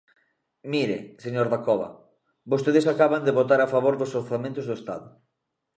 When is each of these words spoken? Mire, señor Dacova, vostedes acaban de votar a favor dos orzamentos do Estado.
Mire, 0.71 0.97
señor 1.23 1.47
Dacova, 1.49 1.89
vostedes 2.51 2.85
acaban 2.93 3.21
de 3.25 3.35
votar 3.39 3.59
a 3.63 3.71
favor 3.73 3.93
dos 3.97 4.15
orzamentos 4.21 4.65
do 4.65 4.77
Estado. 4.79 5.07